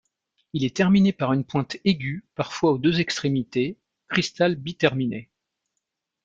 Il 0.53 0.63
est 0.65 0.75
terminé 0.75 1.13
par 1.13 1.31
une 1.31 1.43
pointe 1.45 1.77
aiguë, 1.85 2.25
parfois 2.33 2.71
aux 2.71 2.79
deux 2.79 2.99
extrémités- 3.01 3.77
cristal 4.09 4.55
biterminé. 4.55 5.29